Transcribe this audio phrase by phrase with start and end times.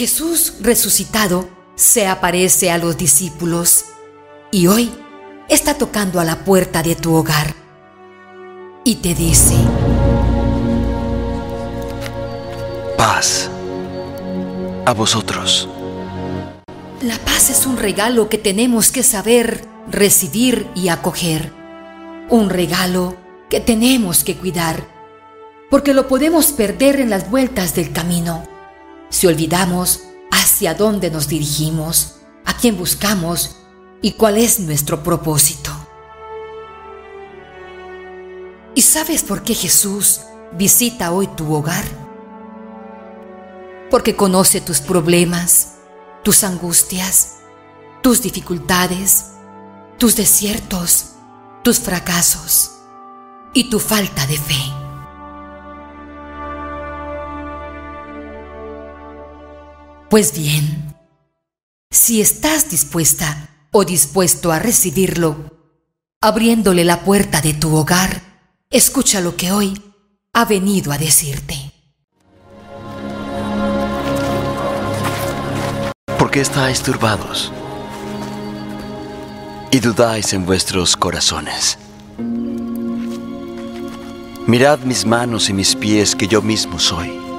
[0.00, 3.84] Jesús resucitado se aparece a los discípulos
[4.50, 4.90] y hoy
[5.50, 7.54] está tocando a la puerta de tu hogar
[8.82, 9.56] y te dice,
[12.96, 13.50] paz
[14.86, 15.68] a vosotros.
[17.02, 21.52] La paz es un regalo que tenemos que saber recibir y acoger.
[22.30, 23.18] Un regalo
[23.50, 24.82] que tenemos que cuidar,
[25.68, 28.49] porque lo podemos perder en las vueltas del camino
[29.10, 33.56] si olvidamos hacia dónde nos dirigimos, a quién buscamos
[34.00, 35.70] y cuál es nuestro propósito.
[38.74, 40.20] ¿Y sabes por qué Jesús
[40.52, 41.84] visita hoy tu hogar?
[43.90, 45.74] Porque conoce tus problemas,
[46.22, 47.38] tus angustias,
[48.02, 49.32] tus dificultades,
[49.98, 51.10] tus desiertos,
[51.62, 52.70] tus fracasos
[53.52, 54.79] y tu falta de fe.
[60.10, 60.92] Pues bien,
[61.88, 65.36] si estás dispuesta o dispuesto a recibirlo,
[66.20, 68.20] abriéndole la puerta de tu hogar,
[68.70, 69.80] escucha lo que hoy
[70.32, 71.54] ha venido a decirte.
[76.18, 77.52] ¿Por qué estáis turbados?
[79.70, 81.78] Y dudáis en vuestros corazones.
[84.48, 87.29] Mirad mis manos y mis pies que yo mismo soy.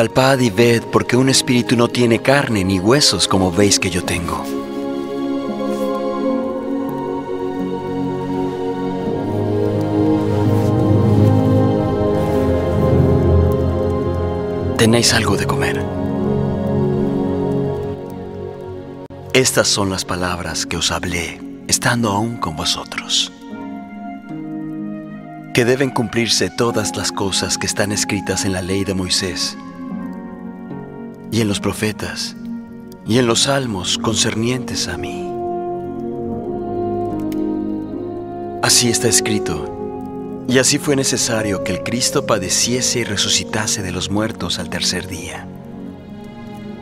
[0.00, 4.02] Palpad y ved porque un espíritu no tiene carne ni huesos como veis que yo
[4.02, 4.42] tengo.
[14.78, 15.84] ¿Tenéis algo de comer?
[19.34, 23.30] Estas son las palabras que os hablé estando aún con vosotros.
[25.52, 29.58] Que deben cumplirse todas las cosas que están escritas en la ley de Moisés
[31.32, 32.36] y en los profetas
[33.06, 35.26] y en los salmos concernientes a mí.
[38.62, 44.10] Así está escrito, y así fue necesario que el Cristo padeciese y resucitase de los
[44.10, 45.46] muertos al tercer día,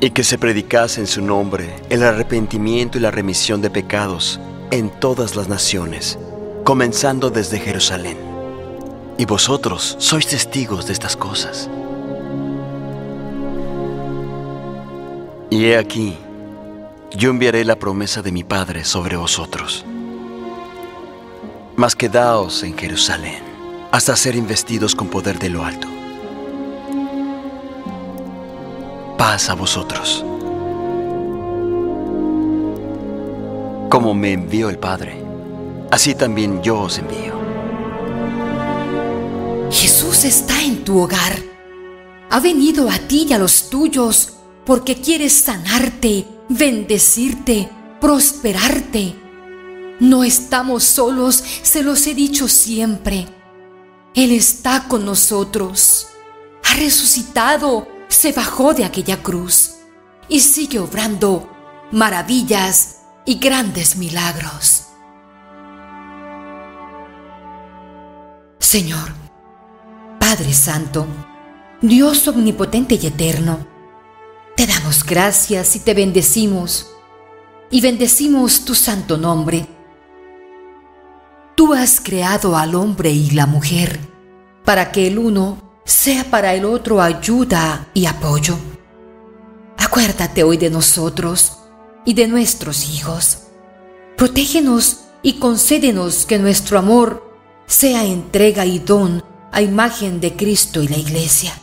[0.00, 4.40] y que se predicase en su nombre el arrepentimiento y la remisión de pecados
[4.70, 6.18] en todas las naciones,
[6.64, 8.18] comenzando desde Jerusalén.
[9.16, 11.70] Y vosotros sois testigos de estas cosas.
[15.52, 16.16] Y he aquí,
[17.10, 19.84] yo enviaré la promesa de mi Padre sobre vosotros.
[21.74, 23.42] Mas quedaos en Jerusalén
[23.90, 25.88] hasta ser investidos con poder de lo alto.
[29.18, 30.24] Paz a vosotros.
[33.90, 35.20] Como me envió el Padre,
[35.90, 37.34] así también yo os envío.
[39.72, 41.42] Jesús está en tu hogar.
[42.30, 44.34] Ha venido a ti y a los tuyos
[44.70, 47.68] porque quieres sanarte, bendecirte,
[48.00, 49.16] prosperarte.
[49.98, 53.26] No estamos solos, se los he dicho siempre.
[54.14, 56.06] Él está con nosotros.
[56.62, 59.72] Ha resucitado, se bajó de aquella cruz
[60.28, 61.50] y sigue obrando
[61.90, 64.84] maravillas y grandes milagros.
[68.60, 69.14] Señor,
[70.20, 71.08] Padre Santo,
[71.82, 73.66] Dios omnipotente y eterno,
[74.60, 76.86] te damos gracias y te bendecimos,
[77.70, 79.66] y bendecimos tu santo nombre.
[81.54, 83.98] Tú has creado al hombre y la mujer
[84.62, 88.54] para que el uno sea para el otro ayuda y apoyo.
[89.78, 91.56] Acuérdate hoy de nosotros
[92.04, 93.44] y de nuestros hijos.
[94.18, 97.34] Protégenos y concédenos que nuestro amor
[97.66, 101.54] sea entrega y don a imagen de Cristo y la Iglesia.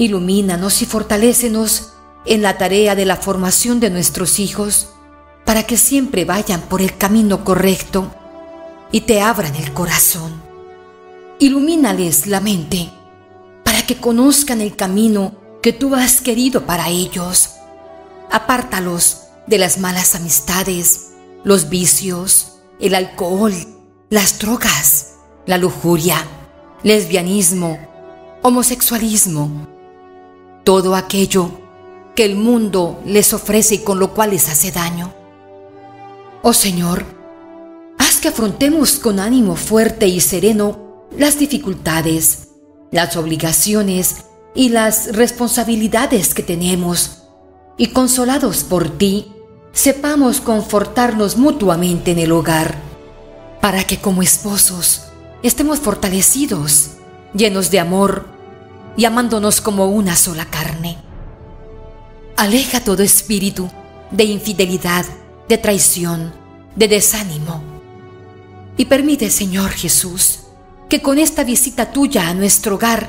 [0.00, 1.92] Ilumínanos y fortalécenos
[2.24, 4.88] en la tarea de la formación de nuestros hijos
[5.44, 8.10] para que siempre vayan por el camino correcto
[8.92, 10.42] y te abran el corazón.
[11.38, 12.90] Ilumínales la mente
[13.62, 17.56] para que conozcan el camino que tú has querido para ellos.
[18.30, 21.10] Apártalos de las malas amistades,
[21.44, 23.52] los vicios, el alcohol,
[24.08, 26.26] las drogas, la lujuria,
[26.84, 27.78] lesbianismo,
[28.40, 29.79] homosexualismo,
[30.64, 31.50] todo aquello
[32.14, 35.14] que el mundo les ofrece y con lo cual les hace daño.
[36.42, 37.04] Oh Señor,
[37.98, 42.48] haz que afrontemos con ánimo fuerte y sereno las dificultades,
[42.90, 44.24] las obligaciones
[44.54, 47.22] y las responsabilidades que tenemos,
[47.76, 49.32] y consolados por ti,
[49.72, 52.76] sepamos confortarnos mutuamente en el hogar,
[53.60, 55.04] para que como esposos
[55.42, 56.90] estemos fortalecidos,
[57.34, 58.26] llenos de amor,
[59.00, 60.98] y amándonos como una sola carne.
[62.36, 63.70] Aleja todo espíritu
[64.10, 65.06] de infidelidad,
[65.48, 66.34] de traición,
[66.76, 67.62] de desánimo.
[68.76, 70.40] Y permite, Señor Jesús,
[70.90, 73.08] que con esta visita tuya a nuestro hogar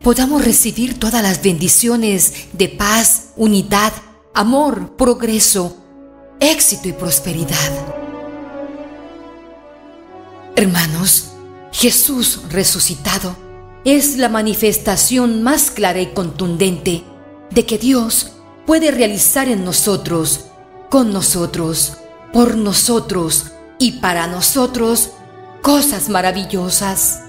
[0.00, 3.92] podamos recibir todas las bendiciones de paz, unidad,
[4.32, 5.76] amor, progreso,
[6.40, 7.72] éxito y prosperidad.
[10.56, 11.32] Hermanos,
[11.72, 13.47] Jesús resucitado
[13.96, 17.04] es la manifestación más clara y contundente
[17.50, 18.32] de que Dios
[18.66, 20.46] puede realizar en nosotros,
[20.90, 21.94] con nosotros,
[22.30, 25.12] por nosotros y para nosotros
[25.62, 27.22] cosas maravillosas,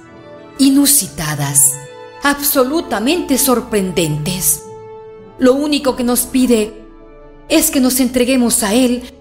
[0.58, 1.76] inusitadas,
[2.24, 4.62] absolutamente sorprendentes.
[5.38, 6.74] Lo único que nos pide
[7.48, 9.14] es que nos entreguemos a Él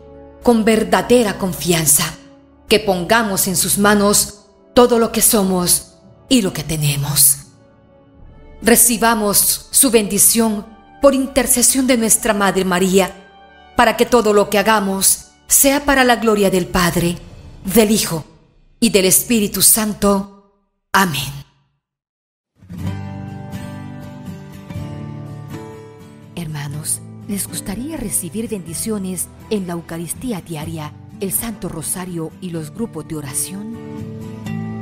[0.42, 2.16] con verdadera confianza,
[2.66, 4.40] que pongamos en sus manos
[4.74, 5.87] todo lo que somos
[6.28, 7.38] y lo que tenemos.
[8.62, 10.66] Recibamos su bendición
[11.00, 16.16] por intercesión de nuestra Madre María, para que todo lo que hagamos sea para la
[16.16, 17.16] gloria del Padre,
[17.64, 18.24] del Hijo
[18.80, 20.62] y del Espíritu Santo.
[20.92, 21.32] Amén.
[26.34, 33.06] Hermanos, ¿les gustaría recibir bendiciones en la Eucaristía diaria, el Santo Rosario y los grupos
[33.08, 33.87] de oración?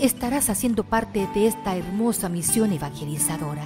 [0.00, 3.64] estarás haciendo parte de esta hermosa misión evangelizadora.